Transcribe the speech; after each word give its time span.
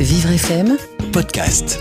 Vivre 0.00 0.30
FM 0.30 0.76
podcast. 1.12 1.76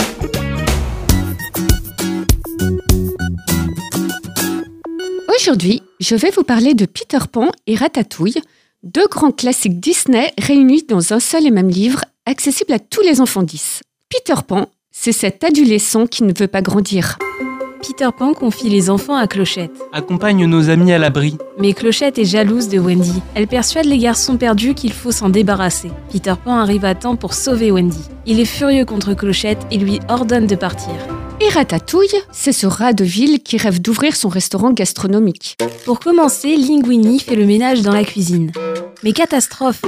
Aujourd'hui, 5.36 5.84
je 6.00 6.16
vais 6.16 6.32
vous 6.32 6.42
parler 6.42 6.74
de 6.74 6.88
Peter 6.88 7.20
Pan 7.32 7.52
et 7.68 7.76
Ratatouille, 7.76 8.42
deux 8.82 9.08
grands 9.08 9.32
classiques 9.32 9.80
Disney 9.80 10.34
réunis 10.40 10.82
dans 10.82 11.14
un 11.14 11.20
seul 11.20 11.46
et 11.46 11.52
même 11.52 11.70
livre, 11.70 12.06
accessible 12.26 12.74
à 12.74 12.80
tous 12.80 13.02
les 13.02 13.22
enfants 13.22 13.44
10. 13.44 13.82
Peter 14.10 14.42
Pan, 14.48 14.68
c'est 14.92 15.12
cet 15.12 15.44
adolescent 15.44 16.08
qui 16.08 16.24
ne 16.24 16.34
veut 16.36 16.48
pas 16.48 16.64
grandir. 16.64 17.20
Peter 17.82 18.10
Pan 18.18 18.34
confie 18.34 18.70
les 18.70 18.90
enfants 18.90 19.16
à 19.16 19.28
Clochette. 19.28 19.72
Accompagne 19.94 20.46
nos 20.46 20.70
amis 20.70 20.92
à 20.92 20.98
l'abri. 20.98 21.38
Mais 21.60 21.74
Clochette 21.74 22.18
est 22.18 22.26
jalouse 22.26 22.70
de 22.70 22.80
Wendy. 22.80 23.22
Elle 23.36 23.48
persuade 23.48 23.86
les 23.86 23.98
garçons 23.98 24.38
perdus 24.38 24.74
qu'il 24.74 24.94
faut 24.94 25.12
s'en 25.12 25.30
débarrasser. 25.30 25.92
Peter 26.12 26.34
Pan 26.44 26.58
arrive 26.58 26.86
à 26.86 26.96
temps 26.96 27.16
pour 27.16 27.34
sauver 27.34 27.72
Wendy. 27.72 28.02
Il 28.26 28.40
est 28.40 28.46
furieux 28.46 28.86
contre 28.86 29.14
Clochette 29.14 29.66
et 29.72 29.78
lui 29.78 30.00
ordonne 30.10 30.48
de 30.48 30.56
partir. 30.56 30.94
Et 31.40 31.50
Ratatouille, 31.50 32.22
c'est 32.32 32.52
ce 32.52 32.66
rat 32.66 32.94
de 32.94 33.04
ville 33.04 33.42
qui 33.42 33.58
rêve 33.58 33.80
d'ouvrir 33.80 34.16
son 34.16 34.30
restaurant 34.30 34.72
gastronomique. 34.72 35.56
Pour 35.86 36.00
commencer, 36.00 36.56
Linguini 36.58 37.20
fait 37.20 37.36
le 37.36 37.46
ménage 37.46 37.84
dans 37.84 37.94
la 37.94 38.04
cuisine. 38.04 38.52
Mais 39.04 39.12
catastrophe 39.12 39.84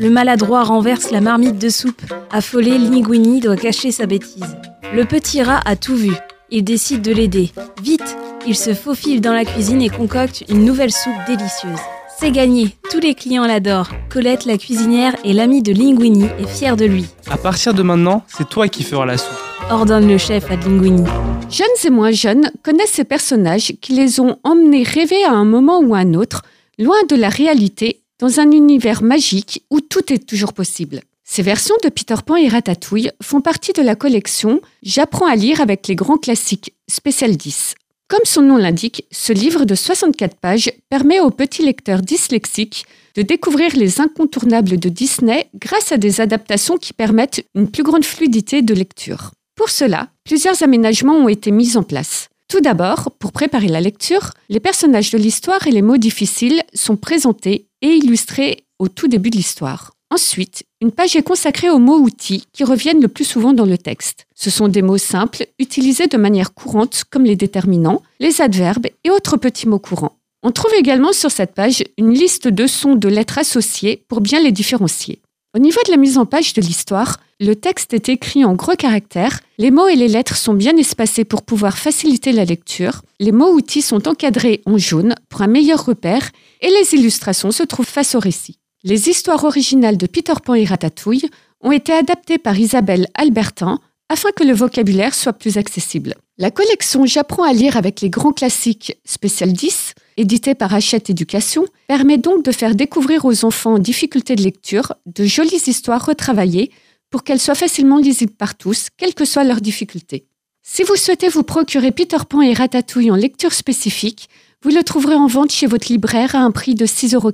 Le 0.00 0.08
maladroit 0.08 0.62
renverse 0.62 1.10
la 1.10 1.20
marmite 1.20 1.58
de 1.58 1.68
soupe. 1.68 2.02
Affolé, 2.30 2.78
Linguini 2.78 3.40
doit 3.40 3.56
cacher 3.56 3.90
sa 3.90 4.06
bêtise. 4.06 4.56
Le 4.94 5.04
petit 5.04 5.42
rat 5.42 5.60
a 5.64 5.74
tout 5.74 5.96
vu. 5.96 6.12
Il 6.48 6.62
décide 6.62 7.02
de 7.02 7.12
l'aider. 7.12 7.50
Vite 7.82 8.16
Il 8.46 8.54
se 8.54 8.72
faufile 8.72 9.20
dans 9.20 9.32
la 9.32 9.44
cuisine 9.44 9.82
et 9.82 9.88
concocte 9.88 10.44
une 10.48 10.64
nouvelle 10.64 10.92
soupe 10.92 11.12
délicieuse. 11.26 11.80
C'est 12.20 12.30
gagné, 12.30 12.76
tous 12.88 13.00
les 13.00 13.14
clients 13.14 13.46
l'adorent. 13.46 13.90
Colette, 14.08 14.44
la 14.44 14.56
cuisinière 14.56 15.16
et 15.24 15.32
l'amie 15.32 15.62
de 15.62 15.72
Linguini, 15.72 16.26
est 16.38 16.46
fière 16.46 16.76
de 16.76 16.84
lui. 16.84 17.06
À 17.28 17.36
partir 17.36 17.74
de 17.74 17.82
maintenant, 17.82 18.22
c'est 18.28 18.48
toi 18.48 18.68
qui 18.68 18.84
feras 18.84 19.06
la 19.06 19.18
soupe. 19.18 19.36
Ordonne 19.70 20.06
le 20.06 20.18
chef 20.18 20.48
à 20.48 20.54
Linguini. 20.54 21.04
Jeunes 21.50 21.66
et 21.84 21.90
moins 21.90 22.12
jeunes 22.12 22.52
connaissent 22.62 22.92
ces 22.92 23.04
personnages 23.04 23.72
qui 23.80 23.94
les 23.94 24.20
ont 24.20 24.38
emmenés 24.44 24.84
rêver 24.84 25.24
à 25.24 25.32
un 25.32 25.44
moment 25.44 25.80
ou 25.80 25.96
à 25.96 25.98
un 25.98 26.14
autre, 26.14 26.42
loin 26.78 27.02
de 27.08 27.16
la 27.16 27.28
réalité, 27.28 28.02
dans 28.20 28.38
un 28.38 28.52
univers 28.52 29.02
magique 29.02 29.64
où 29.70 29.80
tout 29.80 30.12
est 30.12 30.26
toujours 30.26 30.52
possible. 30.52 31.00
Ces 31.28 31.42
versions 31.42 31.74
de 31.82 31.88
Peter 31.88 32.14
Pan 32.24 32.36
et 32.36 32.48
Ratatouille 32.48 33.10
font 33.20 33.40
partie 33.40 33.72
de 33.72 33.82
la 33.82 33.96
collection 33.96 34.60
J'apprends 34.84 35.26
à 35.26 35.34
lire 35.34 35.60
avec 35.60 35.88
les 35.88 35.96
grands 35.96 36.18
classiques 36.18 36.72
Spécial 36.88 37.36
10. 37.36 37.74
Comme 38.08 38.24
son 38.24 38.42
nom 38.42 38.56
l'indique, 38.56 39.04
ce 39.10 39.32
livre 39.32 39.64
de 39.64 39.74
64 39.74 40.36
pages 40.36 40.70
permet 40.88 41.18
aux 41.18 41.32
petits 41.32 41.64
lecteurs 41.64 42.00
dyslexiques 42.00 42.86
de 43.16 43.22
découvrir 43.22 43.74
les 43.74 44.00
incontournables 44.00 44.78
de 44.78 44.88
Disney 44.88 45.48
grâce 45.56 45.90
à 45.90 45.96
des 45.96 46.20
adaptations 46.20 46.76
qui 46.76 46.92
permettent 46.92 47.44
une 47.56 47.68
plus 47.68 47.82
grande 47.82 48.04
fluidité 48.04 48.62
de 48.62 48.72
lecture. 48.72 49.32
Pour 49.56 49.68
cela, 49.68 50.08
plusieurs 50.22 50.62
aménagements 50.62 51.16
ont 51.16 51.28
été 51.28 51.50
mis 51.50 51.76
en 51.76 51.82
place. 51.82 52.28
Tout 52.48 52.60
d'abord, 52.60 53.10
pour 53.18 53.32
préparer 53.32 53.66
la 53.66 53.80
lecture, 53.80 54.30
les 54.48 54.60
personnages 54.60 55.10
de 55.10 55.18
l'histoire 55.18 55.66
et 55.66 55.72
les 55.72 55.82
mots 55.82 55.96
difficiles 55.96 56.62
sont 56.72 56.96
présentés 56.96 57.66
et 57.82 57.88
illustrés 57.88 58.64
au 58.78 58.86
tout 58.86 59.08
début 59.08 59.30
de 59.30 59.36
l'histoire. 59.36 59.90
Ensuite, 60.10 60.62
une 60.86 60.92
page 60.92 61.16
est 61.16 61.22
consacrée 61.24 61.68
aux 61.68 61.80
mots 61.80 61.98
outils 61.98 62.44
qui 62.52 62.62
reviennent 62.62 63.00
le 63.00 63.08
plus 63.08 63.24
souvent 63.24 63.52
dans 63.52 63.66
le 63.66 63.76
texte. 63.76 64.28
Ce 64.36 64.50
sont 64.50 64.68
des 64.68 64.82
mots 64.82 64.98
simples 64.98 65.48
utilisés 65.58 66.06
de 66.06 66.16
manière 66.16 66.54
courante 66.54 67.02
comme 67.10 67.24
les 67.24 67.34
déterminants, 67.34 68.02
les 68.20 68.40
adverbes 68.40 68.86
et 69.02 69.10
autres 69.10 69.36
petits 69.36 69.66
mots 69.66 69.80
courants. 69.80 70.16
On 70.44 70.52
trouve 70.52 70.72
également 70.78 71.12
sur 71.12 71.32
cette 71.32 71.54
page 71.54 71.82
une 71.98 72.12
liste 72.12 72.46
de 72.46 72.68
sons 72.68 72.94
de 72.94 73.08
lettres 73.08 73.38
associées 73.38 74.04
pour 74.06 74.20
bien 74.20 74.40
les 74.40 74.52
différencier. 74.52 75.18
Au 75.56 75.58
niveau 75.58 75.80
de 75.86 75.90
la 75.90 75.96
mise 75.96 76.18
en 76.18 76.24
page 76.24 76.52
de 76.52 76.62
l'histoire, 76.62 77.16
le 77.40 77.56
texte 77.56 77.92
est 77.92 78.08
écrit 78.08 78.44
en 78.44 78.54
gros 78.54 78.76
caractères, 78.76 79.40
les 79.58 79.72
mots 79.72 79.88
et 79.88 79.96
les 79.96 80.06
lettres 80.06 80.36
sont 80.36 80.54
bien 80.54 80.76
espacés 80.76 81.24
pour 81.24 81.42
pouvoir 81.42 81.78
faciliter 81.78 82.30
la 82.30 82.44
lecture, 82.44 83.02
les 83.18 83.32
mots 83.32 83.52
outils 83.52 83.82
sont 83.82 84.06
encadrés 84.06 84.62
en 84.66 84.78
jaune 84.78 85.16
pour 85.30 85.42
un 85.42 85.48
meilleur 85.48 85.84
repère 85.84 86.30
et 86.60 86.70
les 86.70 86.94
illustrations 86.94 87.50
se 87.50 87.64
trouvent 87.64 87.84
face 87.84 88.14
au 88.14 88.20
récit. 88.20 88.60
Les 88.84 89.08
histoires 89.08 89.44
originales 89.44 89.96
de 89.96 90.06
Peter 90.06 90.34
Pan 90.44 90.54
et 90.54 90.64
Ratatouille 90.64 91.28
ont 91.60 91.72
été 91.72 91.92
adaptées 91.92 92.38
par 92.38 92.58
Isabelle 92.58 93.08
Albertin 93.14 93.80
afin 94.08 94.30
que 94.30 94.44
le 94.44 94.52
vocabulaire 94.52 95.14
soit 95.14 95.32
plus 95.32 95.58
accessible. 95.58 96.14
La 96.38 96.50
collection 96.50 97.06
J'apprends 97.06 97.44
à 97.44 97.52
lire 97.52 97.76
avec 97.76 98.00
les 98.02 98.10
grands 98.10 98.32
classiques 98.32 98.96
Spécial 99.04 99.52
10, 99.52 99.94
éditée 100.18 100.54
par 100.54 100.74
Hachette 100.74 101.10
Éducation, 101.10 101.64
permet 101.88 102.18
donc 102.18 102.44
de 102.44 102.52
faire 102.52 102.74
découvrir 102.74 103.24
aux 103.24 103.44
enfants 103.44 103.74
en 103.74 103.78
difficulté 103.78 104.36
de 104.36 104.42
lecture 104.42 104.92
de 105.06 105.24
jolies 105.24 105.62
histoires 105.66 106.04
retravaillées 106.04 106.70
pour 107.10 107.24
qu'elles 107.24 107.40
soient 107.40 107.54
facilement 107.54 107.98
lisibles 107.98 108.34
par 108.34 108.56
tous, 108.56 108.88
quelle 108.96 109.14
que 109.14 109.24
soit 109.24 109.44
leur 109.44 109.60
difficulté. 109.60 110.26
Si 110.62 110.82
vous 110.82 110.96
souhaitez 110.96 111.28
vous 111.28 111.44
procurer 111.44 111.92
Peter 111.92 112.18
Pan 112.28 112.42
et 112.42 112.52
Ratatouille 112.52 113.10
en 113.10 113.16
lecture 113.16 113.54
spécifique, 113.54 114.28
vous 114.62 114.70
le 114.70 114.82
trouverez 114.82 115.14
en 115.14 115.28
vente 115.28 115.52
chez 115.52 115.66
votre 115.66 115.90
libraire 115.90 116.34
à 116.34 116.40
un 116.40 116.50
prix 116.50 116.74
de 116.74 116.86
6,90 116.86 117.14
euros. 117.14 117.32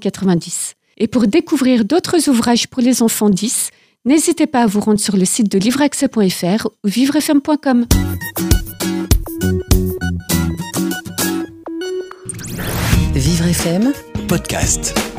Et 1.03 1.09
pour 1.09 1.27
découvrir 1.27 1.85
d'autres 1.85 2.29
ouvrages 2.29 2.69
pour 2.69 2.81
les 2.81 3.03
enfants 3.03 3.29
10, 3.29 3.71
n'hésitez 4.05 4.47
pas 4.47 4.63
à 4.63 4.67
vous 4.67 4.79
rendre 4.79 5.01
sur 5.01 5.17
le 5.17 5.25
site 5.25 5.51
de 5.51 5.59
livreaccès.fr 5.59 6.69
ou 6.85 6.89
vivrefm.com. 6.89 7.87
Vivre 13.17 13.47
FM 13.49 13.93
Podcast. 14.29 15.12